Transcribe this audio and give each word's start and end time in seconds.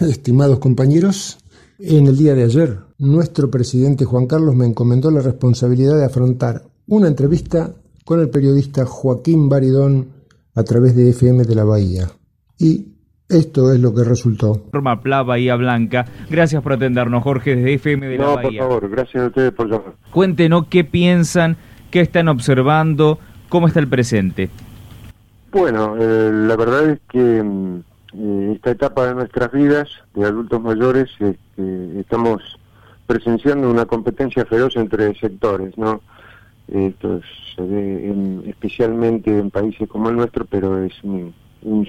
estimados 0.00 0.58
compañeros. 0.58 1.38
En 1.78 2.06
el 2.06 2.16
día 2.16 2.34
de 2.34 2.44
ayer, 2.44 2.78
nuestro 2.98 3.50
presidente 3.50 4.04
Juan 4.04 4.26
Carlos 4.26 4.54
me 4.54 4.66
encomendó 4.66 5.10
la 5.10 5.20
responsabilidad 5.20 5.96
de 5.96 6.04
afrontar 6.04 6.62
una 6.86 7.06
entrevista 7.06 7.72
con 8.04 8.20
el 8.20 8.30
periodista 8.30 8.84
Joaquín 8.84 9.48
Baridón 9.48 10.08
a 10.54 10.64
través 10.64 10.96
de 10.96 11.10
FM 11.10 11.44
de 11.44 11.54
la 11.54 11.64
Bahía. 11.64 12.08
Y 12.58 12.88
esto 13.28 13.72
es 13.72 13.78
lo 13.78 13.94
que 13.94 14.02
resultó. 14.02 14.62
Forma 14.72 15.00
Pla 15.02 15.22
Bahía 15.22 15.54
Blanca. 15.54 16.06
Gracias 16.30 16.62
por 16.62 16.72
atendernos, 16.72 17.22
Jorge, 17.22 17.54
desde 17.54 17.74
FM 17.74 18.06
de 18.08 18.18
la 18.18 18.26
Bahía. 18.26 18.62
No, 18.62 18.68
por 18.68 18.80
favor, 18.80 18.90
gracias 18.90 19.22
a 19.22 19.26
ustedes 19.26 19.52
por 19.52 19.66
llamar. 19.68 19.94
Cuéntenos 20.10 20.66
qué 20.68 20.82
piensan, 20.82 21.56
qué 21.90 22.00
están 22.00 22.28
observando, 22.28 23.18
cómo 23.48 23.68
está 23.68 23.80
el 23.80 23.88
presente. 23.88 24.50
Bueno, 25.52 25.96
eh, 25.98 26.30
la 26.32 26.56
verdad 26.56 26.90
es 26.90 27.00
que 27.10 27.42
mm, 27.42 27.82
eh, 28.14 28.52
esta 28.54 28.70
etapa 28.70 29.06
de 29.06 29.14
nuestras 29.14 29.52
vidas, 29.52 29.88
de 30.14 30.24
adultos 30.24 30.60
mayores, 30.60 31.10
este, 31.18 32.00
estamos 32.00 32.42
presenciando 33.06 33.70
una 33.70 33.86
competencia 33.86 34.44
feroz 34.44 34.76
entre 34.76 35.14
sectores, 35.18 35.76
¿no? 35.76 36.00
Esto 36.68 37.20
se 37.56 37.62
ve 37.62 38.42
especialmente 38.46 39.38
en 39.38 39.50
países 39.50 39.88
como 39.88 40.10
el 40.10 40.16
nuestro, 40.16 40.44
pero 40.44 40.84
es 40.84 40.92
un, 41.02 41.34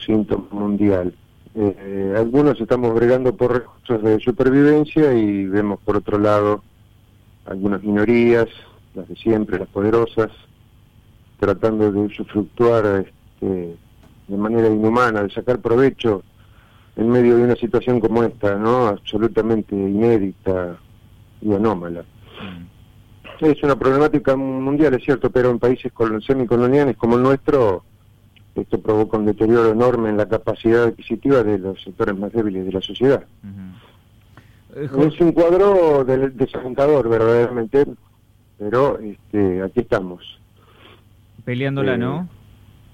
síntoma 0.05 0.47
mundial. 0.51 1.13
Eh, 1.55 2.13
algunos 2.17 2.59
estamos 2.61 2.93
bregando 2.93 3.35
por 3.35 3.53
recursos 3.53 4.01
de 4.01 4.19
supervivencia 4.19 5.13
y 5.13 5.45
vemos 5.47 5.79
por 5.81 5.97
otro 5.97 6.17
lado 6.17 6.63
algunas 7.45 7.83
minorías, 7.83 8.47
las 8.95 9.07
de 9.09 9.15
siempre, 9.15 9.59
las 9.59 9.67
poderosas, 9.67 10.31
tratando 11.39 11.91
de 11.91 11.99
usufructuar 11.99 13.05
este, 13.05 13.75
de 14.29 14.37
manera 14.37 14.67
inhumana, 14.67 15.23
de 15.23 15.29
sacar 15.31 15.59
provecho 15.59 16.23
en 16.95 17.09
medio 17.09 17.37
de 17.37 17.43
una 17.43 17.55
situación 17.55 17.99
como 17.99 18.23
esta, 18.23 18.55
¿no? 18.55 18.87
Absolutamente 18.87 19.75
inédita 19.75 20.77
y 21.41 21.53
anómala. 21.53 22.01
Mm. 22.01 23.45
Es 23.45 23.63
una 23.63 23.77
problemática 23.77 24.35
mundial, 24.35 24.93
es 24.95 25.03
cierto, 25.03 25.29
pero 25.29 25.49
en 25.49 25.59
países 25.59 25.93
semicoloniales 26.27 26.97
como 26.97 27.15
el 27.15 27.23
nuestro, 27.23 27.83
esto 28.53 28.81
provoca 28.81 29.17
un 29.17 29.25
deterioro 29.25 29.71
enorme 29.71 30.09
en 30.09 30.17
la 30.17 30.27
capacidad 30.27 30.83
adquisitiva 30.83 31.41
de 31.43 31.57
los 31.57 31.81
sectores 31.81 32.17
más 32.17 32.33
débiles 32.33 32.65
de 32.65 32.71
la 32.73 32.81
sociedad. 32.81 33.23
Eh, 34.75 34.89
es 35.07 35.21
un 35.21 35.31
cuadro 35.31 36.03
desalentador, 36.03 37.07
verdaderamente, 37.07 37.85
pero 38.57 38.99
este, 38.99 39.61
aquí 39.63 39.79
estamos. 39.79 40.39
Peleándola, 41.45 41.97
¿no? 41.97 42.21
Eh, 42.21 42.27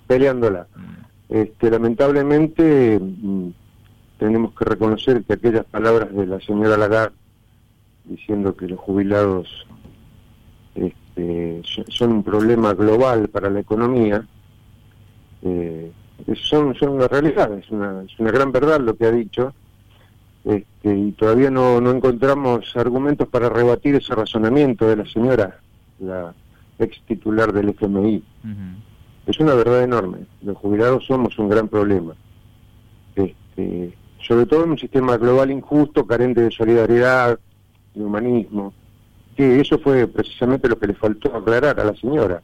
peleándola. 0.07 0.67
Mm. 0.75 1.05
Este, 1.29 1.71
lamentablemente 1.71 2.99
mm, 2.99 3.49
tenemos 4.19 4.53
que 4.53 4.65
reconocer 4.65 5.23
que 5.23 5.33
aquellas 5.33 5.65
palabras 5.65 6.13
de 6.13 6.27
la 6.27 6.39
señora 6.39 6.77
Lagarde 6.77 7.15
diciendo 8.05 8.55
que 8.55 8.67
los 8.67 8.79
jubilados 8.79 9.47
este, 10.75 11.61
son 11.89 12.11
un 12.11 12.23
problema 12.23 12.73
global 12.73 13.29
para 13.29 13.49
la 13.49 13.59
economía, 13.59 14.25
eh, 15.41 15.91
son, 16.43 16.75
son 16.75 16.89
una 16.89 17.07
realidad, 17.07 17.51
es 17.57 17.69
una, 17.71 18.03
es 18.03 18.19
una 18.19 18.31
gran 18.31 18.51
verdad 18.51 18.79
lo 18.79 18.95
que 18.95 19.05
ha 19.05 19.11
dicho, 19.11 19.53
este, 20.43 20.95
y 20.95 21.11
todavía 21.13 21.49
no, 21.49 21.81
no 21.81 21.91
encontramos 21.91 22.75
argumentos 22.75 23.27
para 23.27 23.49
rebatir 23.49 23.95
ese 23.95 24.13
razonamiento 24.13 24.87
de 24.87 24.97
la 24.97 25.05
señora, 25.07 25.59
la 25.99 26.33
ex 26.77 27.01
titular 27.07 27.51
del 27.51 27.69
FMI 27.69 28.23
es 29.25 29.39
una 29.39 29.53
verdad 29.53 29.83
enorme. 29.83 30.19
Los 30.41 30.57
jubilados 30.57 31.05
somos 31.05 31.37
un 31.39 31.49
gran 31.49 31.67
problema. 31.67 32.15
Este, 33.15 33.93
sobre 34.21 34.45
todo 34.45 34.63
en 34.63 34.71
un 34.71 34.77
sistema 34.77 35.17
global 35.17 35.51
injusto, 35.51 36.05
carente 36.05 36.41
de 36.41 36.51
solidaridad, 36.51 37.39
de 37.93 38.03
humanismo. 38.03 38.73
Que 39.35 39.59
eso 39.59 39.79
fue 39.79 40.07
precisamente 40.07 40.69
lo 40.69 40.79
que 40.79 40.87
le 40.87 40.93
faltó 40.93 41.35
aclarar 41.35 41.79
a 41.79 41.83
la 41.83 41.95
señora, 41.95 42.41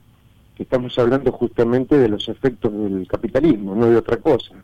que 0.55 0.63
estamos 0.63 0.97
hablando 0.99 1.31
justamente 1.31 1.97
de 1.97 2.09
los 2.09 2.27
efectos 2.27 2.71
del 2.71 3.07
capitalismo, 3.07 3.75
no 3.75 3.87
de 3.87 3.95
otra 3.95 4.17
cosa. 4.17 4.55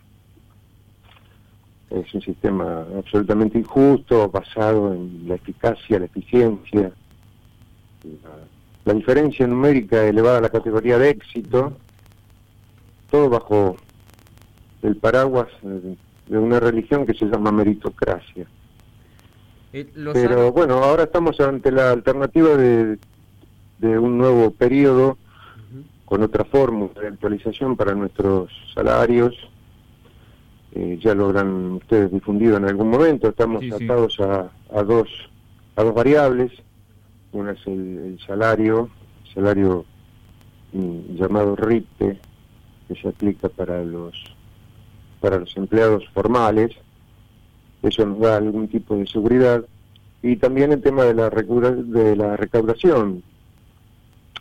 Es 1.89 2.13
un 2.13 2.21
sistema 2.21 2.85
absolutamente 2.97 3.57
injusto, 3.57 4.29
basado 4.29 4.93
en 4.93 5.23
la 5.27 5.35
eficacia, 5.35 5.99
la 5.99 6.05
eficiencia, 6.05 6.91
la 8.83 8.93
diferencia 8.93 9.47
numérica 9.47 10.03
elevada 10.05 10.39
a 10.39 10.41
la 10.41 10.49
categoría 10.49 10.97
de 10.97 11.11
éxito, 11.11 11.73
todo 13.09 13.29
bajo 13.29 13.75
el 14.81 14.97
paraguas 14.97 15.47
de 15.61 16.37
una 16.37 16.59
religión 16.59 17.05
que 17.05 17.13
se 17.13 17.25
llama 17.25 17.51
meritocracia. 17.51 18.47
Eh, 19.73 19.87
Pero 20.13 20.51
bueno, 20.51 20.75
ahora 20.83 21.03
estamos 21.03 21.39
ante 21.39 21.71
la 21.71 21.91
alternativa 21.91 22.55
de, 22.55 22.97
de 23.79 23.99
un 23.99 24.17
nuevo 24.17 24.51
periodo 24.51 25.17
con 26.05 26.23
otra 26.23 26.45
fórmula 26.45 26.93
de 27.01 27.07
actualización 27.09 27.75
para 27.75 27.93
nuestros 27.93 28.49
salarios. 28.73 29.35
Eh, 30.71 30.97
ya 31.01 31.13
lo 31.13 31.25
habrán 31.25 31.73
ustedes 31.73 32.11
difundido 32.11 32.55
en 32.55 32.65
algún 32.65 32.89
momento. 32.89 33.27
Estamos 33.27 33.63
atados 33.71 34.17
A, 34.21 34.49
a, 34.73 34.83
dos 34.83 35.09
a 35.75 35.83
dos 35.83 35.93
variables. 35.93 36.51
Una 37.33 37.51
es 37.51 37.67
el, 37.67 38.17
salario, 38.25 38.89
salario 39.33 39.85
mm, 40.71 41.15
llamado 41.15 41.57
RIPE, 41.57 42.19
que 42.87 42.95
se 42.95 43.09
aplica 43.09 43.49
para 43.49 43.83
los 43.83 44.15
para 45.19 45.39
los 45.39 45.55
empleados 45.57 46.07
formales, 46.13 46.71
eso 47.81 48.05
nos 48.05 48.19
da 48.19 48.37
algún 48.37 48.67
tipo 48.67 48.95
de 48.95 49.07
seguridad, 49.07 49.63
y 50.21 50.35
también 50.35 50.71
el 50.71 50.81
tema 50.81 51.03
de 51.03 51.13
la, 51.13 51.29
de 51.29 52.15
la 52.15 52.37
recaudación. 52.37 53.23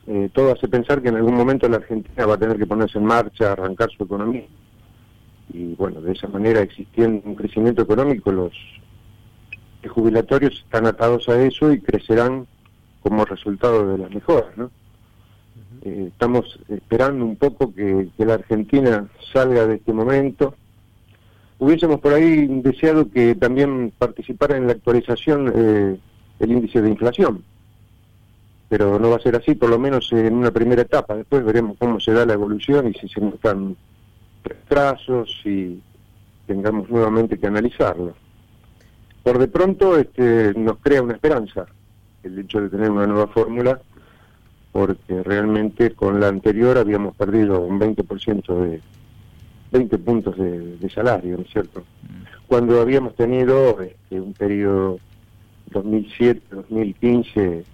Eh, 0.07 0.31
todo 0.33 0.53
hace 0.53 0.69
pensar 0.69 1.03
que 1.03 1.09
en 1.09 1.17
algún 1.17 1.35
momento 1.35 1.69
la 1.69 1.79
Argentina 1.79 2.27
va 2.27 2.35
a 2.35 2.39
tener 2.39 2.57
que 2.59 2.67
ponerse 2.67 2.99
en 2.99 3.07
marcha, 3.07 3.53
arrancar 3.53 3.91
su 3.91 4.05
economía. 4.05 4.47
Y 5.53 5.75
bueno, 5.75 6.01
de 6.01 6.13
esa 6.13 6.29
manera, 6.29 6.61
existiendo 6.61 7.23
un 7.29 7.35
crecimiento 7.35 7.83
económico, 7.83 8.31
los 8.31 8.53
jubilatorios 9.89 10.55
están 10.65 10.87
atados 10.87 11.29
a 11.29 11.41
eso 11.41 11.73
y 11.73 11.81
crecerán 11.81 12.47
como 13.03 13.25
resultado 13.25 13.93
de 13.93 13.99
las 13.99 14.11
mejoras, 14.11 14.57
¿no? 14.57 14.71
Eh, 15.83 16.09
estamos 16.09 16.59
esperando 16.69 17.25
un 17.25 17.37
poco 17.37 17.73
que, 17.75 18.09
la 18.19 18.35
Argentina 18.35 19.09
salga 19.33 19.67
de 19.67 19.77
este 19.77 19.93
momento. 19.93 20.55
Hubiésemos 21.59 22.01
por 22.01 22.13
ahí 22.13 22.47
deseado 22.63 23.11
que 23.11 23.35
también 23.35 23.93
participara 23.99 24.57
en 24.57 24.67
la 24.67 24.73
actualización 24.73 25.53
eh, 25.55 25.99
el 26.39 26.53
índice 26.53 26.83
de 26.83 26.91
inflación, 26.91 27.45
pero 28.69 28.99
no 28.99 29.11
va 29.11 29.17
a 29.17 29.21
ser 29.21 29.37
así, 29.37 29.55
por 29.55 29.71
lo 29.71 29.79
menos 29.79 30.13
en 30.13 30.35
una 30.35 30.51
primera 30.51 30.83
etapa. 30.83 31.17
Después 31.17 31.45
veremos 31.45 31.77
cómo 31.79 31.99
se 32.01 32.13
da 32.13 32.27
la 32.27 32.35
evolución 32.35 32.89
y 32.89 32.95
si 32.95 33.09
se 33.09 33.21
notan 33.21 33.77
retrasos 34.45 35.31
y 35.45 35.81
tengamos 36.47 36.91
nuevamente 36.91 37.39
que 37.39 37.47
analizarlo. 37.47 38.15
Por 39.23 39.39
de 39.39 39.49
pronto 39.49 39.97
este, 39.97 40.53
nos 40.55 40.79
crea 40.79 41.03
una 41.03 41.15
esperanza 41.15 41.67
el 42.23 42.39
hecho 42.39 42.61
de 42.61 42.69
tener 42.69 42.91
una 42.91 43.07
nueva 43.07 43.29
fórmula 43.29 43.81
porque 44.77 45.23
realmente 45.23 45.93
con 45.93 46.21
la 46.21 46.29
anterior 46.29 46.77
habíamos 46.77 47.17
perdido 47.17 47.63
un 47.63 47.81
20% 47.81 48.61
de 48.61 48.83
20 49.73 49.99
puntos 49.99 50.37
de, 50.37 50.91
salario, 50.91 51.39
¿no 51.39 51.45
es 51.45 51.51
cierto? 51.51 51.81
Mm. 51.81 52.47
Cuando 52.47 52.79
habíamos 52.83 53.15
tenido 53.15 53.81
este, 53.81 54.21
un 54.21 54.35
periodo 54.35 54.99
2007-2015 55.71 57.65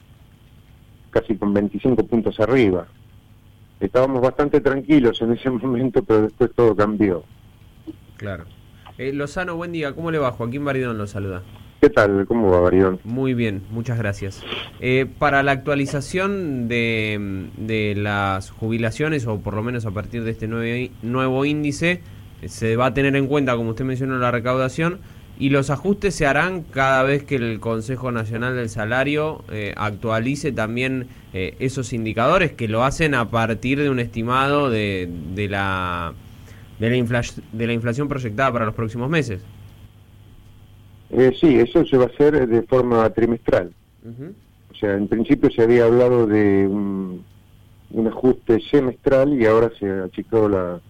casi 1.11 1.35
con 1.35 1.53
25 1.53 2.07
puntos 2.07 2.39
arriba. 2.39 2.87
Estábamos 3.81 4.23
bastante 4.23 4.61
tranquilos 4.61 5.21
en 5.23 5.33
ese 5.33 5.51
momento, 5.59 6.05
pero 6.05 6.23
después 6.23 6.53
todo 6.55 6.77
cambió. 6.77 7.25
Claro. 8.17 8.45
Eh, 8.97 9.13
Lozano, 9.13 9.57
buen 9.57 9.73
día. 9.73 9.93
¿Cómo 9.93 10.13
le 10.13 10.19
va? 10.19 10.31
Joaquín 10.31 10.65
Baridón 10.65 10.99
lo 10.99 11.09
saluda. 11.09 11.43
¿Qué 11.83 11.91
tal? 11.91 12.27
¿Cómo 12.29 12.49
va, 12.49 12.61
Baridón? 12.61 13.01
Muy 13.03 13.35
bien, 13.35 13.65
muchas 13.73 13.99
gracias. 13.99 14.41
Eh, 14.79 15.05
para 15.19 15.43
la 15.43 15.51
actualización 15.51 16.69
de, 16.69 17.49
de, 17.57 17.97
las 17.97 18.51
jubilaciones, 18.51 19.27
o 19.27 19.41
por 19.41 19.55
lo 19.55 19.65
menos 19.65 19.85
a 19.85 19.91
partir 19.91 20.23
de 20.23 20.31
este 20.31 20.47
nuevo, 20.47 20.93
nuevo 21.03 21.45
índice, 21.45 22.01
se 22.47 22.77
va 22.77 22.87
a 22.87 22.95
tener 22.95 23.17
en 23.17 23.27
cuenta, 23.27 23.57
como 23.57 23.71
usted 23.71 23.85
mencionó, 23.85 24.17
la 24.19 24.31
recaudación 24.31 25.01
y 25.41 25.51
los 25.51 25.71
ajustes 25.71 26.15
se 26.15 26.25
harán 26.25 26.63
cada 26.63 27.03
vez 27.03 27.25
que 27.25 27.35
el 27.35 27.59
Consejo 27.59 28.13
Nacional 28.13 28.55
del 28.55 28.69
Salario 28.69 29.43
eh, 29.51 29.75
actualice 29.77 30.53
también 30.53 31.09
eh, 31.33 31.57
esos 31.59 31.93
indicadores 31.93 32.53
que 32.53 32.69
lo 32.69 32.85
hacen 32.85 33.17
a 33.17 33.29
partir 33.29 33.81
de 33.81 33.91
un 33.91 33.99
estimado 33.99 34.71
de, 34.71 35.11
de, 35.35 35.49
la, 35.49 36.13
de, 36.79 36.91
la, 36.91 37.23
de 37.53 37.67
la 37.67 37.73
inflación 37.73 38.07
proyectada 38.07 38.53
para 38.53 38.67
los 38.67 38.75
próximos 38.77 39.11
meses. 39.11 39.43
Eh, 41.13 41.37
sí, 41.39 41.57
eso 41.59 41.85
se 41.85 41.99
va 41.99 42.05
a 42.05 42.07
hacer 42.07 42.49
de 42.49 42.63
forma 42.63 43.09
trimestral. 43.11 43.73
O 44.71 44.75
sea, 44.75 44.95
en 44.95 45.07
principio 45.09 45.51
se 45.51 45.63
había 45.63 45.85
hablado 45.85 46.27
de 46.27 46.67
un, 46.67 47.25
ajuste 48.07 48.59
semestral 48.71 49.39
y 49.41 49.45
ahora 49.45 49.71
se 49.79 49.89
ha 49.89 50.05
achicado 50.05 50.49
la, 50.49 50.81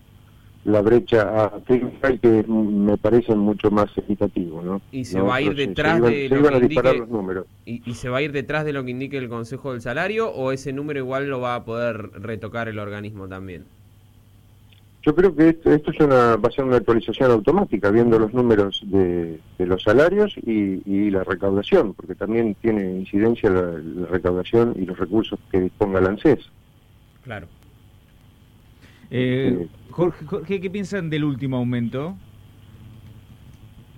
la 0.65 0.81
brecha 0.81 1.45
a 1.45 1.61
que 1.67 2.45
me 2.47 2.97
parece 2.97 3.35
mucho 3.35 3.71
más 3.73 3.91
equitativo, 3.99 4.63
¿no? 4.63 4.81
Y 4.93 5.05
se 5.05 5.21
va 5.21 5.37
a 5.37 5.41
ir 5.41 5.57
detrás 5.57 6.01
de 6.01 6.29
lo 6.29 6.49
que 6.49 6.59
indique, 6.59 6.99
los 6.99 7.09
números. 7.09 7.47
Y, 7.67 7.83
y, 7.85 7.95
se 7.95 8.09
va 8.09 8.19
a 8.19 8.23
ir 8.23 8.31
detrás 8.31 8.65
de 8.65 8.73
lo 8.73 8.85
que 8.85 8.93
indique 8.93 9.19
el 9.19 9.29
Consejo 9.29 9.73
del 9.73 9.81
Salario 9.81 10.31
o 10.31 10.53
ese 10.53 10.73
número 10.73 11.01
igual 11.01 11.29
lo 11.29 11.41
va 11.41 11.57
a 11.57 11.65
poder 11.65 12.13
retocar 12.13 12.69
el 12.69 12.79
organismo 12.79 13.27
también. 13.27 13.65
Yo 15.03 15.17
creo 15.17 15.35
que 15.35 15.49
esto, 15.49 15.71
es 15.73 16.01
una, 16.01 16.37
va 16.37 16.49
a 16.49 16.53
ser 16.53 16.65
una 16.65 16.77
actualización 16.77 17.33
automática, 17.33 17.91
viendo 17.91 18.21
los 18.21 18.33
números 18.33 18.83
de, 18.87 19.41
los 19.59 19.83
salarios 19.83 20.35
y, 20.37 21.11
la 21.11 21.25
recaudación, 21.25 21.93
porque 21.95 22.15
también 22.15 22.55
tiene 22.61 22.99
incidencia 22.99 23.51
la, 23.51 24.07
recaudación 24.07 24.75
y 24.77 24.87
los 24.87 24.99
recursos 24.99 25.39
que 25.51 25.61
disponga 25.61 26.01
la 26.01 26.11
ANSES. 26.11 26.39
Claro. 27.25 27.49
Eh, 29.11 29.67
Jorge, 29.91 30.61
¿qué 30.61 30.71
piensan 30.71 31.11
del 31.11 31.25
último 31.25 31.57
aumento? 31.57 32.17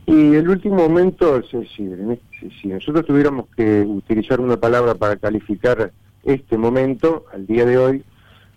Y 0.06 0.34
el 0.34 0.48
último 0.48 0.80
aumento, 0.82 1.36
es 1.36 1.50
decir, 1.52 2.18
si 2.60 2.68
nosotros 2.68 3.06
tuviéramos 3.06 3.46
que 3.56 3.82
utilizar 3.82 4.40
una 4.40 4.56
palabra 4.56 4.94
para 4.94 5.16
calificar 5.16 5.92
este 6.24 6.56
momento, 6.56 7.26
al 7.32 7.46
día 7.46 7.64
de 7.64 7.78
hoy, 7.78 8.04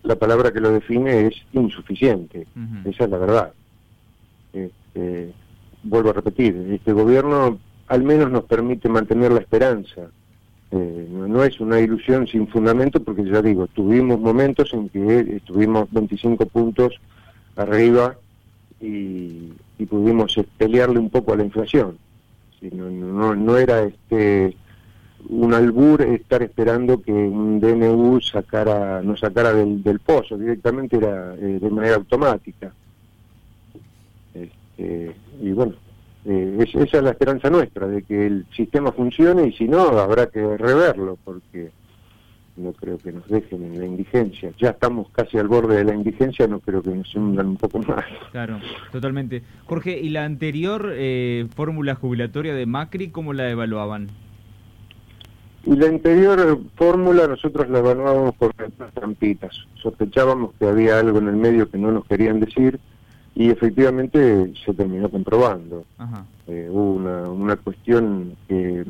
la 0.02 0.16
palabra 0.16 0.52
que 0.52 0.60
lo 0.60 0.70
define 0.70 1.26
es 1.26 1.34
insuficiente. 1.52 2.46
Esa 2.84 3.04
es 3.04 3.10
la 3.10 3.18
verdad. 3.18 3.52
Este, 4.52 5.32
vuelvo 5.82 6.10
a 6.10 6.14
repetir, 6.14 6.56
este 6.72 6.92
gobierno 6.92 7.58
al 7.88 8.02
menos 8.02 8.30
nos 8.30 8.44
permite 8.44 8.88
mantener 8.88 9.32
la 9.32 9.40
esperanza. 9.40 10.10
Eh, 10.70 11.08
no, 11.10 11.42
es 11.44 11.60
una 11.60 11.80
ilusión 11.80 12.26
sin 12.26 12.46
fundamento 12.48 13.02
porque 13.02 13.24
ya 13.24 13.40
digo, 13.40 13.66
tuvimos 13.68 14.20
momentos 14.20 14.72
en 14.74 14.90
que 14.90 15.36
estuvimos 15.36 15.90
25 15.90 16.46
puntos 16.46 16.94
arriba 17.56 18.16
y, 18.80 19.52
pudimos 19.88 20.34
pelearle 20.58 20.98
un 20.98 21.08
poco 21.08 21.32
a 21.32 21.36
la 21.36 21.44
inflación. 21.44 21.96
no, 22.60 22.90
no, 22.90 23.34
no 23.34 23.56
era 23.56 23.84
este 23.84 24.54
un 25.28 25.52
albur 25.52 26.02
estar 26.02 26.42
esperando 26.42 27.02
que 27.02 27.12
un 27.12 27.60
DNU 27.60 28.20
sacara, 28.20 29.02
no 29.02 29.16
sacara 29.16 29.52
del, 29.52 29.82
del 29.82 30.00
pozo, 30.00 30.38
directamente 30.38 30.96
era 30.96 31.34
eh, 31.34 31.58
de 31.60 31.70
manera 31.70 31.96
automática. 31.96 32.72
Este, 34.32 35.14
y 35.42 35.52
bueno, 35.52 35.74
eh, 36.24 36.56
esa 36.60 36.98
es 36.98 37.02
la 37.02 37.10
esperanza 37.10 37.50
nuestra, 37.50 37.86
de 37.86 38.02
que 38.02 38.26
el 38.26 38.46
sistema 38.56 38.92
funcione 38.92 39.48
y 39.48 39.52
si 39.52 39.68
no, 39.68 39.82
habrá 39.98 40.26
que 40.26 40.56
reverlo, 40.56 41.18
porque 41.24 41.70
no 42.56 42.72
creo 42.72 42.98
que 42.98 43.12
nos 43.12 43.28
dejen 43.28 43.64
en 43.64 43.78
la 43.78 43.86
indigencia. 43.86 44.50
Ya 44.58 44.70
estamos 44.70 45.08
casi 45.10 45.38
al 45.38 45.48
borde 45.48 45.76
de 45.76 45.84
la 45.84 45.94
indigencia, 45.94 46.46
no 46.46 46.60
creo 46.60 46.82
que 46.82 46.90
nos 46.90 47.14
hundan 47.14 47.48
un 47.48 47.56
poco 47.56 47.78
más. 47.80 48.04
Claro, 48.32 48.58
totalmente. 48.92 49.42
Jorge, 49.66 49.98
¿y 50.00 50.08
la 50.08 50.24
anterior 50.24 50.90
eh, 50.94 51.46
fórmula 51.54 51.94
jubilatoria 51.94 52.54
de 52.54 52.66
Macri, 52.66 53.10
cómo 53.10 53.32
la 53.32 53.50
evaluaban? 53.50 54.08
Y 55.64 55.76
la 55.76 55.86
anterior 55.86 56.60
fórmula 56.76 57.26
nosotros 57.26 57.68
la 57.68 57.80
evaluábamos 57.80 58.34
por 58.36 58.54
trampitas. 58.94 59.54
Sospechábamos 59.74 60.54
que 60.58 60.66
había 60.66 60.98
algo 60.98 61.18
en 61.18 61.28
el 61.28 61.36
medio 61.36 61.70
que 61.70 61.78
no 61.78 61.92
nos 61.92 62.06
querían 62.06 62.40
decir 62.40 62.80
y 63.34 63.50
efectivamente 63.50 64.52
se 64.64 64.74
terminó 64.74 65.08
comprobando. 65.08 65.84
Eh, 66.46 66.68
hubo 66.70 66.94
una, 66.94 67.28
una 67.28 67.56
cuestión 67.56 68.36
que, 68.48 68.84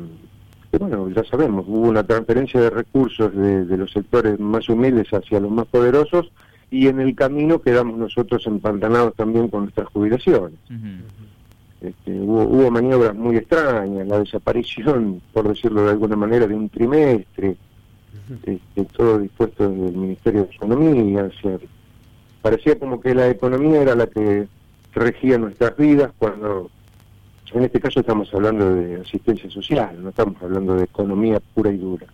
bueno, 0.79 1.09
ya 1.09 1.23
sabemos, 1.25 1.65
hubo 1.67 1.87
una 1.87 2.03
transferencia 2.03 2.59
de 2.59 2.69
recursos 2.69 3.35
de, 3.35 3.77
los 3.77 3.91
sectores 3.91 4.39
más 4.39 4.67
humildes 4.69 5.07
hacia 5.13 5.39
los 5.39 5.51
más 5.51 5.67
poderosos 5.67 6.31
y 6.71 6.87
en 6.87 6.99
el 6.99 7.15
camino 7.15 7.61
quedamos 7.61 7.97
nosotros 7.97 8.45
empantanados 8.47 9.15
también 9.15 9.49
con 9.49 9.63
nuestras 9.63 9.87
jubilaciones. 9.89 10.57
Este, 11.81 12.11
hubo, 12.11 12.69
maniobras 12.69 13.15
muy 13.15 13.37
extrañas, 13.37 14.05
la 14.07 14.19
desaparición, 14.19 15.21
por 15.31 15.47
decirlo 15.47 15.83
de 15.83 15.91
alguna 15.91 16.15
manera, 16.15 16.45
de 16.45 16.53
un 16.53 16.69
trimestre, 16.69 17.55
este, 18.45 18.85
todo 18.95 19.19
dispuesto 19.19 19.69
desde 19.69 19.87
el 19.87 19.95
Ministerio 19.95 20.43
de 20.45 20.55
Economía. 20.55 21.29
parecía 22.41 22.77
como 22.77 22.99
que 22.99 23.15
la 23.15 23.29
economía 23.29 23.81
era 23.81 23.95
la 23.95 24.07
que 24.07 24.47
regía 24.93 25.37
nuestras 25.37 25.77
vidas 25.77 26.11
cuando 26.17 26.69
en 27.53 27.63
este 27.63 27.79
caso 27.79 27.99
estamos 27.99 28.31
hablando 28.33 28.75
de 28.75 29.01
asistencia 29.01 29.49
social, 29.49 30.01
no 30.01 30.09
estamos 30.09 30.41
hablando 30.41 30.75
de 30.75 30.83
economía 30.83 31.39
pura 31.53 31.71
y 31.71 31.77
dura. 31.77 32.05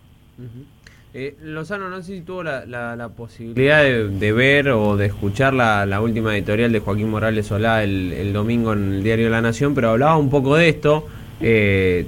Eh, 1.14 1.34
Lozano, 1.42 1.88
no 1.88 2.02
sé 2.02 2.16
si 2.16 2.20
tuvo 2.20 2.42
la, 2.42 2.66
la, 2.66 3.08
posibilidad 3.08 3.82
de, 3.82 4.32
ver 4.32 4.68
o 4.68 4.96
de 4.96 5.06
escuchar 5.06 5.54
la, 5.54 5.86
la, 5.86 6.00
última 6.00 6.36
editorial 6.36 6.72
de 6.72 6.80
Joaquín 6.80 7.08
Morales 7.08 7.46
Solá 7.46 7.82
el, 7.82 8.12
el, 8.12 8.32
domingo 8.34 8.74
en 8.74 8.94
el 8.94 9.02
diario 9.02 9.30
La 9.30 9.40
Nación, 9.40 9.74
pero 9.74 9.90
hablaba 9.90 10.16
un 10.18 10.28
poco 10.28 10.56
de 10.56 10.68
esto. 10.68 11.06
Eh, 11.40 12.06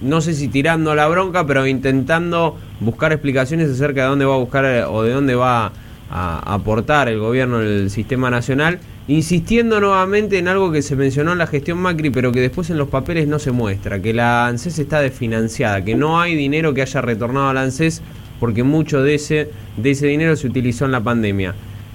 no 0.00 0.20
sé 0.20 0.34
si 0.34 0.48
tirando 0.48 0.94
la 0.94 1.06
bronca, 1.06 1.46
pero 1.46 1.66
intentando 1.66 2.56
buscar 2.80 3.12
explicaciones 3.12 3.70
acerca 3.70 4.02
de 4.02 4.08
dónde 4.08 4.24
va 4.24 4.34
a 4.34 4.38
buscar 4.38 4.64
o 4.88 5.02
de 5.02 5.12
dónde 5.12 5.34
va 5.34 5.72
a 6.10 6.54
aportar 6.54 7.08
el 7.08 7.18
gobierno 7.18 7.60
el 7.60 7.90
sistema 7.90 8.30
nacional, 8.30 8.78
insistiendo 9.06 9.80
nuevamente 9.80 10.38
en 10.38 10.48
algo 10.48 10.72
que 10.72 10.82
se 10.82 10.96
mencionó 10.96 11.32
en 11.32 11.38
la 11.38 11.46
gestión 11.46 11.78
Macri, 11.78 12.10
pero 12.10 12.32
que 12.32 12.40
después 12.40 12.70
en 12.70 12.78
los 12.78 12.88
papeles 12.88 13.28
no 13.28 13.38
se 13.38 13.50
muestra, 13.50 14.00
que 14.00 14.14
la 14.14 14.46
ANSES 14.46 14.78
está 14.78 15.00
desfinanciada, 15.00 15.84
que 15.84 15.94
no 15.94 16.20
hay 16.20 16.34
dinero 16.34 16.72
que 16.72 16.82
haya 16.82 17.00
retornado 17.00 17.48
a 17.48 17.54
la 17.54 17.62
ANSES 17.62 18.02
porque 18.40 18.62
mucho 18.62 19.02
de 19.02 19.14
ese, 19.14 19.50
de 19.76 19.90
ese 19.90 20.06
dinero 20.06 20.36
se 20.36 20.46
utilizó 20.46 20.84
en 20.84 20.92
la 20.92 21.02
pandemia. 21.02 21.54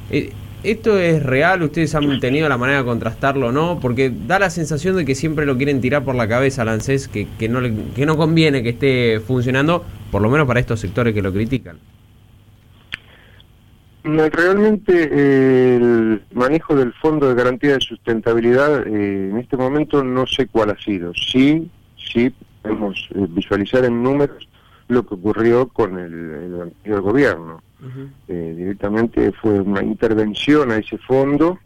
Eh, 0.09 0.31
¿Esto 0.61 0.99
es 0.99 1.23
real? 1.23 1.63
¿Ustedes 1.63 1.95
han 1.95 2.19
tenido 2.19 2.49
la 2.49 2.57
manera 2.57 2.79
de 2.79 2.85
contrastarlo 2.85 3.47
o 3.47 3.51
no? 3.51 3.79
Porque 3.79 4.11
da 4.27 4.39
la 4.39 4.49
sensación 4.49 4.97
de 4.97 5.05
que 5.05 5.15
siempre 5.15 5.45
lo 5.45 5.55
quieren 5.55 5.79
tirar 5.79 6.03
por 6.03 6.15
la 6.15 6.27
cabeza 6.27 6.63
al 6.63 6.69
ANSES, 6.69 7.07
que, 7.07 7.27
que, 7.39 7.47
no, 7.47 7.61
que 7.95 8.05
no 8.05 8.17
conviene 8.17 8.61
que 8.61 8.69
esté 8.69 9.21
funcionando, 9.21 9.85
por 10.11 10.21
lo 10.21 10.29
menos 10.29 10.47
para 10.47 10.59
estos 10.59 10.81
sectores 10.81 11.13
que 11.13 11.21
lo 11.21 11.31
critican. 11.31 11.77
Realmente 14.31 15.75
el 15.75 16.21
manejo 16.33 16.75
del 16.75 16.93
Fondo 16.93 17.29
de 17.29 17.35
Garantía 17.35 17.73
de 17.73 17.81
Sustentabilidad 17.81 18.87
eh, 18.87 19.29
en 19.29 19.37
este 19.37 19.57
momento 19.57 20.03
no 20.03 20.25
sé 20.25 20.47
cuál 20.47 20.71
ha 20.71 20.77
sido. 20.79 21.13
Sí, 21.13 21.69
sí, 21.97 22.33
podemos 22.61 23.09
eh, 23.15 23.25
visualizar 23.29 23.85
en 23.85 24.01
números 24.01 24.47
lo 24.87 25.05
que 25.05 25.15
ocurrió 25.15 25.67
con 25.67 25.99
el, 25.99 26.61
anterior 26.61 27.01
gobierno. 27.01 27.61
Eh, 28.27 28.53
directamente 28.57 29.31
fue 29.31 29.61
una 29.61 29.81
intervención 29.81 30.71
a 30.71 30.77
ese 30.77 30.97
fondo 30.97 31.59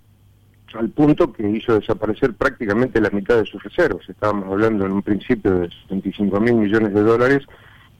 al 0.75 0.89
punto 0.89 1.31
que 1.31 1.47
hizo 1.49 1.79
desaparecer 1.79 2.33
prácticamente 2.33 2.99
la 2.99 3.09
mitad 3.09 3.37
de 3.37 3.45
sus 3.45 3.63
reservas. 3.63 4.07
Estábamos 4.09 4.45
hablando 4.51 4.85
en 4.85 4.91
un 4.91 5.01
principio 5.01 5.59
de 5.59 5.69
75 5.83 6.39
mil 6.39 6.55
millones 6.55 6.93
de 6.93 7.01
dólares 7.01 7.43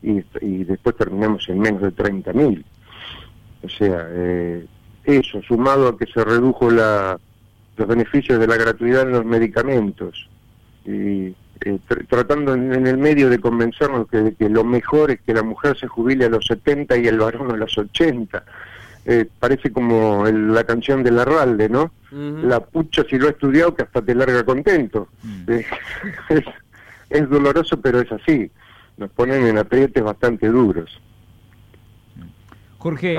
y, 0.01 0.21
después 0.65 0.97
terminamos 0.97 1.47
en 1.49 1.59
menos 1.59 1.81
de 1.81 1.91
30 1.91 2.33
mil. 2.33 2.65
O 3.63 3.69
sea, 3.69 4.07
eh, 4.09 4.65
eso 5.05 5.41
sumado 5.41 5.87
a 5.87 5.97
que 5.97 6.05
se 6.05 6.23
redujo 6.23 6.69
la, 6.69 7.19
los 7.77 7.87
beneficios 7.87 8.39
de 8.39 8.47
la 8.47 8.57
gratuidad 8.57 9.03
en 9.03 9.11
los 9.11 9.25
medicamentos 9.25 10.29
y 10.85 11.33
eh, 11.65 11.79
tratando 12.09 12.53
en, 12.53 12.85
el 12.85 12.97
medio 12.97 13.29
de 13.29 13.39
convencernos 13.39 14.07
que, 14.09 14.17
de 14.17 14.35
que 14.35 14.49
lo 14.49 14.63
mejor 14.63 15.11
es 15.11 15.21
que 15.21 15.33
la 15.33 15.43
mujer 15.43 15.77
se 15.77 15.87
jubile 15.87 16.25
a 16.25 16.29
los 16.29 16.45
70 16.45 16.97
y 16.97 17.07
el 17.07 17.19
varón 17.19 17.51
a 17.51 17.57
los 17.57 17.77
80. 17.77 18.43
Eh, 19.05 19.25
parece 19.37 19.71
como 19.71 20.25
la 20.25 20.63
canción 20.63 21.03
de 21.03 21.11
Larralde, 21.11 21.67
¿no? 21.67 21.91
La 22.11 22.59
pucha 22.59 23.03
si 23.09 23.17
lo 23.17 23.27
ha 23.27 23.31
estudiado 23.31 23.75
que 23.75 23.83
hasta 23.83 24.01
te 24.01 24.13
larga 24.13 24.45
contento. 24.45 25.09
Mm. 25.23 25.51
Eh, 25.51 25.65
es, 27.09 27.29
doloroso, 27.29 27.81
pero 27.81 27.99
es 27.99 28.11
así. 28.11 28.49
Nos 28.97 29.09
ponen 29.09 29.47
en 29.47 29.57
aprietes 29.57 30.03
bastante 30.03 30.47
duros. 30.47 31.01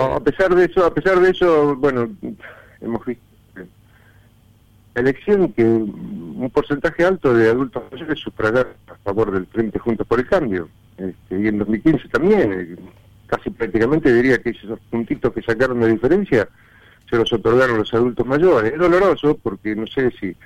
A 0.01 0.21
pesar 0.21 0.55
de 0.55 0.65
eso, 0.67 0.85
a 0.85 0.93
pesar 0.93 1.21
de 1.21 1.31
eso, 1.31 1.77
bueno, 1.77 2.11
hemos 2.81 3.05
visto 3.05 3.23
elección 4.95 5.53
que 5.53 5.65
un 5.65 6.51
porcentaje 6.53 7.05
alto 7.05 7.35
de 7.35 7.51
adultos 7.51 7.83
mayores 7.91 8.19
sufragar 8.21 8.77
a 8.87 8.95
favor 8.97 9.33
del 9.33 9.47
Frente 9.47 9.79
Juntos 9.79 10.07
por 10.07 10.21
el 10.21 10.27
Cambio. 10.27 10.69
Este, 10.97 11.41
y 11.41 11.49
en 11.49 11.59
2015 11.59 12.09
también, 12.09 12.53
eh, 12.53 12.77
casi 13.27 13.51
prácticamente 13.51 14.13
diría 14.13 14.39
que 14.39 14.51
esos 14.51 14.79
puntitos 14.91 15.33
que 15.33 15.43
sacaron 15.43 15.81
de 15.81 15.89
diferencia 15.89 16.49
se 17.11 17.17
los 17.17 17.33
otorgaron 17.33 17.79
los 17.79 17.93
adultos 17.93 18.25
mayores. 18.27 18.73
Es 18.73 18.79
doloroso 18.79 19.39
porque 19.43 19.75
no 19.75 19.87
sé 19.87 20.11
si 20.13 20.37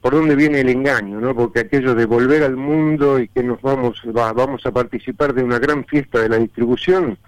por 0.00 0.14
dónde 0.14 0.36
viene 0.36 0.60
el 0.60 0.68
engaño, 0.68 1.20
¿no? 1.20 1.34
Porque 1.34 1.60
aquello 1.60 1.94
de 1.94 2.06
volver 2.06 2.42
al 2.42 2.56
mundo 2.56 3.18
y 3.18 3.28
que 3.28 3.42
nos 3.42 3.60
vamos 3.62 4.00
vamos 4.12 4.64
a 4.64 4.70
participar 4.70 5.32
de 5.34 5.42
una 5.42 5.58
gran 5.58 5.84
fiesta 5.86 6.20
de 6.20 6.28
la 6.28 6.36
distribución, 6.36 7.18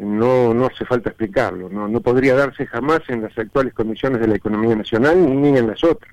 no, 0.00 0.54
no 0.54 0.66
hace 0.66 0.84
falta 0.84 1.10
explicarlo, 1.10 1.68
no, 1.68 1.86
no 1.86 2.00
podría 2.00 2.34
darse 2.34 2.66
jamás 2.66 3.00
en 3.08 3.22
las 3.22 3.36
actuales 3.36 3.74
condiciones 3.74 4.20
de 4.20 4.28
la 4.28 4.36
economía 4.36 4.74
nacional 4.74 5.18
ni 5.40 5.56
en 5.56 5.66
las 5.66 5.84
otras, 5.84 6.12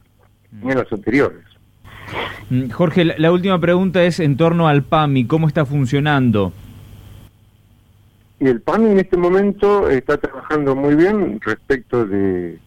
ni 0.52 0.72
en 0.72 0.78
las 0.78 0.92
anteriores. 0.92 1.44
Mm, 2.50 2.70
Jorge, 2.70 3.06
la, 3.06 3.32
última 3.32 3.60
pregunta 3.60 4.04
es 4.04 4.20
en 4.20 4.36
torno 4.36 4.68
al 4.68 4.84
PAMI, 4.84 5.26
¿cómo 5.26 5.48
está 5.48 5.66
funcionando? 5.66 6.52
Y 8.40 8.48
el 8.48 8.62
PAMI 8.62 8.92
en 8.92 9.00
este 9.00 9.18
momento 9.18 9.90
está 9.90 10.18
trabajando 10.18 10.76
muy 10.76 10.96
bien 10.96 11.40
respecto 11.42 12.06
de, 12.06 12.60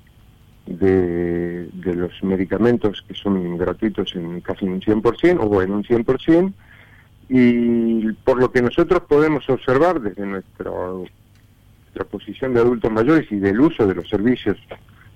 de, 0.67 1.69
de 1.73 1.95
los 1.95 2.13
medicamentos 2.23 3.05
que 3.07 3.15
son 3.15 3.59
gratuitos 3.59 4.15
en 4.17 4.41
casi 4.41 4.65
un 4.65 4.81
100% 4.81 5.39
o 5.39 5.63
en 5.63 5.71
un 5.71 5.85
100%, 5.85 6.53
y 7.33 8.11
por 8.25 8.41
lo 8.41 8.51
que 8.51 8.61
nosotros 8.61 9.03
podemos 9.09 9.49
observar 9.49 10.01
desde 10.01 10.27
nuestra, 10.27 10.71
nuestra 10.71 12.05
posición 12.11 12.53
de 12.55 12.61
adultos 12.61 12.91
mayores 12.91 13.31
y 13.31 13.37
del 13.37 13.61
uso 13.61 13.87
de 13.87 13.95
los 13.95 14.09
servicios 14.09 14.59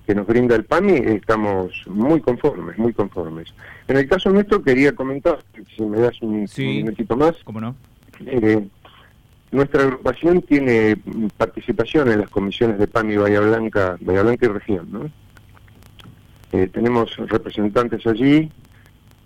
que 0.07 0.15
nos 0.15 0.25
brinda 0.27 0.55
el 0.55 0.65
PAMI, 0.65 0.93
estamos 0.93 1.73
muy 1.89 2.21
conformes, 2.21 2.79
muy 2.79 2.93
conformes. 2.93 3.53
En 3.89 3.97
el 3.97 4.07
caso 4.09 4.31
nuestro 4.31 4.63
quería 4.63 4.93
comentar, 4.95 5.39
si 5.77 5.83
me 5.83 5.99
das 5.99 6.21
un, 6.23 6.47
Sí. 6.47 6.65
un 6.65 6.77
minutito 6.77 7.17
más, 7.17 7.35
¿Cómo 7.43 7.61
no? 7.61 7.75
eh, 8.27 8.65
nuestra 9.51 9.83
agrupación 9.83 10.43
tiene 10.43 10.97
participación 11.37 12.13
en 12.13 12.21
las 12.21 12.31
comisiones 12.31 12.79
de 12.79 12.87
PAMI 12.87 13.17
Bahía 13.17 13.41
Blanca, 13.41 13.97
Bahía 14.01 14.23
Blanca 14.23 14.47
y 14.47 14.49
región, 14.51 14.87
¿no? 14.93 15.11
Eh, 16.53 16.69
tenemos 16.73 17.17
representantes 17.17 18.07
allí, 18.07 18.53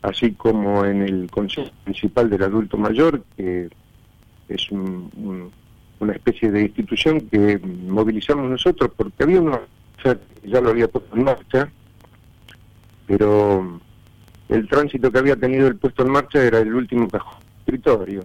así 0.03 0.33
como 0.33 0.85
en 0.85 1.03
el 1.03 1.31
Consejo 1.31 1.71
Municipal 1.87 2.31
del 2.31 2.43
Adulto 2.43 2.77
Mayor, 2.77 3.23
que 3.37 3.69
es 4.49 4.71
un- 4.71 5.11
un- 5.17 5.51
una 6.01 6.13
especie 6.13 6.51
de 6.51 6.63
institución 6.63 7.21
que 7.23 7.59
movilizamos 7.59 8.49
nosotros 8.51 8.91
porque 8.97 9.25
había 9.25 9.41
una 9.41 9.61
ya 10.45 10.61
lo 10.61 10.71
había 10.71 10.87
puesto 10.87 11.17
en 11.17 11.25
marcha, 11.25 11.69
pero 13.07 13.81
el 14.49 14.69
tránsito 14.69 15.11
que 15.11 15.19
había 15.19 15.37
tenido 15.37 15.67
el 15.67 15.77
puesto 15.77 16.05
en 16.05 16.13
marcha 16.13 16.43
era 16.43 16.61
el 16.61 16.73
último 16.73 17.09
cajón 17.09 17.43
escritorio. 17.61 18.25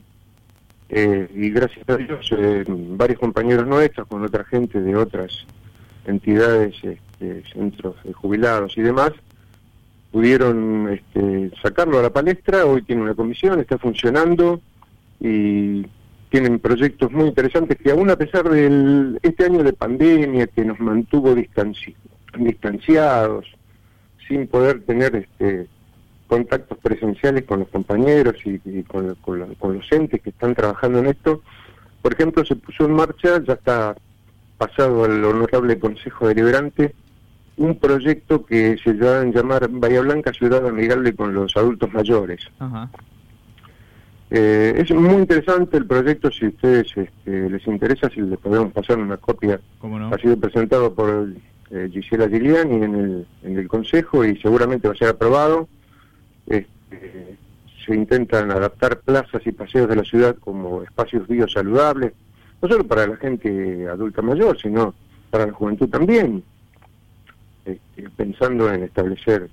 Eh, 0.90 1.28
y 1.34 1.50
gracias 1.50 1.90
a 1.90 1.98
Dios, 1.98 2.30
eh, 2.38 2.64
varios 2.68 3.20
compañeros 3.20 3.66
nuestros, 3.66 4.08
con 4.08 4.24
otra 4.24 4.44
gente 4.44 4.80
de 4.80 4.96
otras 4.96 5.46
entidades, 6.06 6.76
este, 6.84 7.44
centros 7.52 7.96
de 8.04 8.14
jubilados 8.14 8.78
y 8.78 8.82
demás, 8.82 9.12
pudieron 10.14 10.88
este, 10.94 11.52
sacarlo 11.62 11.98
a 12.00 12.04
la 12.04 12.12
palestra. 12.14 12.66
Hoy 12.66 12.84
tiene 12.84 13.02
una 13.02 13.16
comisión, 13.16 13.60
está 13.60 13.80
funcionando 13.80 14.62
y 15.20 15.86
tienen 16.30 16.60
proyectos 16.60 17.12
muy 17.12 17.26
interesantes 17.26 17.78
que 17.80 17.92
aún 17.92 18.10
a 18.12 18.16
pesar 18.16 18.48
de 18.48 19.18
este 19.24 19.46
año 19.46 19.64
de 19.64 19.74
pandemia 19.74 20.46
que 20.48 20.64
nos 20.64 20.80
mantuvo 20.80 21.36
distanci- 21.36 21.96
distanciados, 22.38 23.46
sin 24.28 24.48
poder 24.48 24.82
tener 24.84 25.16
este, 25.16 25.68
contactos 26.28 26.78
presenciales 26.78 27.44
con 27.46 27.60
los 27.62 27.68
compañeros 27.70 28.36
y, 28.46 28.62
y 28.66 28.84
con, 28.84 29.16
con 29.16 29.40
la- 29.40 29.48
con 29.60 29.74
los 29.78 29.92
entes 29.92 30.22
que 30.22 30.30
están 30.30 30.54
trabajando 30.54 31.00
en 31.00 31.08
esto. 31.08 31.42
Por 32.04 32.14
ejemplo, 32.14 32.46
se 32.46 32.56
puso 32.56 32.86
en 32.86 32.94
marcha, 32.94 33.42
ya 33.44 33.54
está 33.54 33.96
pasado 34.60 35.06
al 35.06 35.24
honorable 35.26 35.80
Consejo 35.80 36.28
Deliberante, 36.28 36.94
un 37.58 37.78
proyecto 37.78 38.46
que 38.46 38.78
se 38.84 38.94
va 38.94 39.22
a 39.22 39.26
llamar 39.26 39.68
Bahía 39.70 40.02
Blanca 40.02 40.34
Ciudad 40.34 40.68
Amigable 40.68 41.16
con 41.16 41.34
los 41.34 41.56
Adultos 41.56 41.92
Mayores. 41.94 42.42
Ajá. 42.60 42.90
Eh, 44.36 44.74
es 44.78 44.92
muy 44.92 45.14
interesante 45.14 45.78
el 45.78 45.86
proyecto, 45.86 46.32
si 46.32 46.46
a 46.46 46.50
ustedes 46.50 46.88
este, 46.96 47.50
les 47.52 47.68
interesa, 47.68 48.10
si 48.10 48.20
les 48.22 48.40
podemos 48.40 48.74
pasar 48.74 48.98
una 48.98 49.18
copia 49.18 49.60
ha 50.12 50.18
sido 50.18 50.38
presentado 50.38 50.92
por 50.92 51.34
eh, 51.70 51.90
Gisela 51.92 52.28
Giuliani 52.28 52.84
en 52.84 52.96
el, 52.96 53.28
en 53.44 53.58
el 53.60 53.68
Consejo 53.68 54.26
y 54.26 54.36
seguramente 54.38 54.88
va 54.88 54.96
a 54.96 54.98
ser 54.98 55.10
aprobado. 55.10 55.68
Este, 56.48 57.38
se 57.86 57.94
intentan 57.94 58.50
adaptar 58.50 59.02
plazas 59.02 59.46
y 59.46 59.52
paseos 59.52 59.88
de 59.88 59.98
la 59.98 60.04
ciudad 60.04 60.36
como 60.38 60.82
espacios 60.82 61.28
biosaludables, 61.28 62.14
no 62.60 62.70
solo 62.70 62.86
para 62.86 63.06
la 63.06 63.18
gente 63.18 63.88
adulta 63.88 64.24
mayor, 64.24 64.60
sino 64.60 64.96
para 65.30 65.46
la 65.46 65.54
juventud 65.54 65.90
también, 65.90 66.44
Este, 67.66 68.10
pensando 68.18 68.72
en 68.74 68.84
establecer 68.84 69.50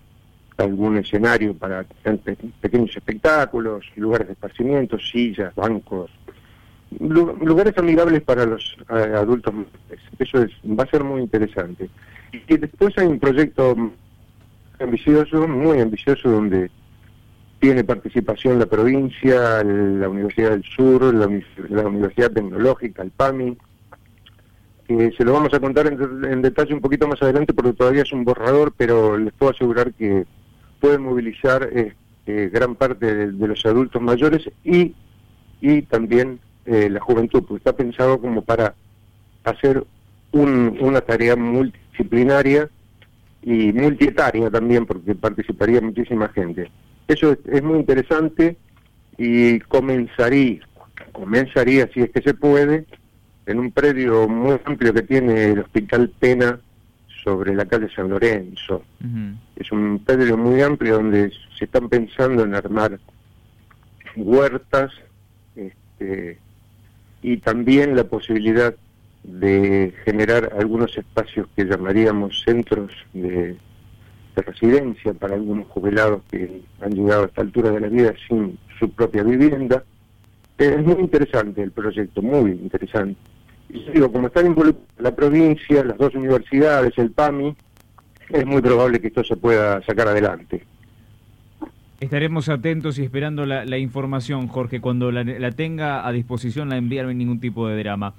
algún 0.56 0.96
escenario 0.98 1.54
para 1.54 1.84
pe- 1.84 2.36
pequeños 2.60 2.94
espectáculos, 2.96 3.84
lugares 3.96 4.26
de 4.26 4.32
esparcimiento, 4.34 4.98
sillas, 4.98 5.54
bancos, 5.54 6.10
lu- 6.98 7.36
lugares 7.42 7.76
amigables 7.78 8.22
para 8.22 8.44
los 8.46 8.76
eh, 8.90 9.14
adultos. 9.16 9.54
Eso 10.18 10.42
es, 10.42 10.50
va 10.66 10.84
a 10.84 10.90
ser 10.90 11.04
muy 11.04 11.22
interesante. 11.22 11.88
Y 12.32 12.56
después 12.56 12.96
hay 12.98 13.06
un 13.06 13.18
proyecto 13.20 13.74
ambicioso, 14.78 15.46
muy 15.48 15.80
ambicioso, 15.80 16.30
donde 16.30 16.70
tiene 17.60 17.84
participación 17.84 18.58
la 18.58 18.66
provincia, 18.66 19.62
la 19.62 20.08
Universidad 20.08 20.50
del 20.50 20.64
Sur, 20.64 21.14
la 21.14 21.86
Universidad 21.86 22.30
Tecnológica, 22.32 23.02
el 23.02 23.10
PAMI, 23.10 23.56
que 24.98 25.12
se 25.16 25.24
lo 25.24 25.32
vamos 25.32 25.54
a 25.54 25.60
contar 25.60 25.86
en, 25.86 26.42
detalle 26.42 26.74
un 26.74 26.80
poquito 26.80 27.06
más 27.06 27.22
adelante 27.22 27.52
porque 27.54 27.74
todavía 27.74 28.02
es 28.02 28.12
un 28.12 28.24
borrador, 28.24 28.72
pero 28.76 29.16
les 29.16 29.32
puedo 29.34 29.52
asegurar 29.52 29.92
que 29.94 30.24
puede 30.80 30.98
movilizar 30.98 31.68
eh, 31.72 31.94
gran 32.52 32.74
parte 32.74 33.06
de, 33.14 33.32
de 33.32 33.46
los 33.48 33.64
adultos 33.64 34.02
mayores 34.02 34.50
y, 34.64 34.94
y 35.60 35.82
también 35.82 36.40
eh, 36.66 36.88
la 36.90 36.98
juventud, 37.00 37.44
porque 37.46 37.58
está 37.58 37.76
pensado 37.76 38.20
como 38.20 38.42
para 38.42 38.74
hacer 39.44 39.84
un- 40.32 40.76
una 40.80 41.00
tarea 41.02 41.36
multidisciplinaria 41.36 42.68
y 43.42 43.72
multietaria 43.72 44.50
también, 44.50 44.86
porque 44.86 45.14
participaría 45.14 45.80
muchísima 45.80 46.28
gente. 46.30 46.68
Eso 47.06 47.30
es, 47.32 47.38
es 47.46 47.62
muy 47.62 47.78
interesante 47.78 48.56
y 49.18 49.60
comenzaría, 49.60 50.60
comenzaría, 51.12 51.88
si 51.94 52.00
es 52.00 52.10
que 52.10 52.22
se 52.22 52.34
puede, 52.34 52.86
en 53.46 53.58
un 53.58 53.70
predio 53.72 54.28
muy 54.28 54.58
amplio 54.64 54.92
que 54.92 55.02
tiene 55.02 55.52
el 55.52 55.60
Hospital 55.60 56.10
Pena 56.18 56.60
sobre 57.24 57.54
la 57.54 57.66
calle 57.66 57.88
San 57.94 58.08
Lorenzo. 58.08 58.82
Es 59.56 59.70
un 59.72 60.02
predio 60.04 60.36
muy 60.36 60.62
amplio 60.62 60.96
donde 60.96 61.30
se 61.58 61.64
están 61.64 61.88
pensando 61.88 62.44
en 62.44 62.54
armar 62.54 62.98
huertas 64.16 64.90
este, 65.54 66.38
y 67.22 67.36
también 67.38 67.96
la 67.96 68.04
posibilidad 68.04 68.74
de 69.22 69.92
generar 70.04 70.52
algunos 70.58 70.96
espacios 70.96 71.46
que 71.54 71.64
llamaríamos 71.64 72.42
centros 72.42 72.90
de, 73.12 73.56
de 74.34 74.42
residencia 74.42 75.12
para 75.12 75.34
algunos 75.34 75.66
jubilados 75.68 76.22
que 76.30 76.62
han 76.80 76.92
llegado 76.92 77.24
a 77.24 77.26
esta 77.26 77.42
altura 77.42 77.70
de 77.70 77.80
la 77.80 77.88
vida 77.88 78.14
sin 78.28 78.58
su 78.78 78.90
propia 78.90 79.22
vivienda. 79.22 79.84
Es 80.60 80.84
muy 80.84 81.00
interesante 81.00 81.62
el 81.62 81.70
proyecto, 81.72 82.20
muy 82.20 82.50
interesante. 82.50 83.16
Y 83.70 83.82
yo 83.86 83.92
digo, 83.92 84.12
como 84.12 84.26
están 84.26 84.46
involucradas 84.46 84.88
la 84.98 85.16
provincia, 85.16 85.82
las 85.82 85.96
dos 85.96 86.14
universidades, 86.14 86.92
el 86.98 87.12
PAMI, 87.12 87.56
es 88.28 88.44
muy 88.44 88.60
probable 88.60 89.00
que 89.00 89.06
esto 89.06 89.24
se 89.24 89.36
pueda 89.36 89.80
sacar 89.82 90.08
adelante. 90.08 90.62
Estaremos 91.98 92.50
atentos 92.50 92.98
y 92.98 93.04
esperando 93.04 93.46
la, 93.46 93.64
la 93.64 93.78
información, 93.78 94.48
Jorge. 94.48 94.82
Cuando 94.82 95.10
la, 95.10 95.24
la 95.24 95.50
tenga 95.52 96.06
a 96.06 96.12
disposición, 96.12 96.68
la 96.68 96.76
enviarme 96.76 97.14
ningún 97.14 97.40
tipo 97.40 97.66
de 97.66 97.78
drama. 97.78 98.12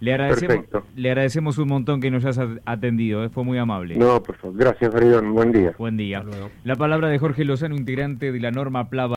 Le 0.00 0.12
agradecemos, 0.12 0.54
Perfecto. 0.58 0.84
le 0.94 1.08
agradecemos 1.10 1.58
un 1.58 1.68
montón 1.68 2.00
que 2.00 2.08
nos 2.12 2.24
hayas 2.24 2.48
atendido, 2.64 3.24
eh, 3.24 3.30
fue 3.30 3.42
muy 3.42 3.58
amable. 3.58 3.96
No, 3.96 4.22
por 4.22 4.36
favor. 4.36 4.56
Gracias, 4.56 4.92
Faridón. 4.92 5.32
Buen 5.32 5.50
día. 5.50 5.74
Buen 5.76 5.96
día. 5.96 6.18
Hasta 6.18 6.30
luego. 6.30 6.50
La 6.62 6.76
palabra 6.76 7.08
de 7.08 7.18
Jorge 7.18 7.44
Lozano, 7.44 7.74
integrante 7.74 8.30
de 8.30 8.38
la 8.38 8.52
norma 8.52 8.88
Plava. 8.90 9.16